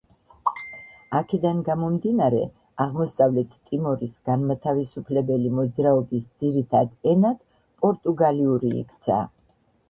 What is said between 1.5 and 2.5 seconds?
გამომდინარე,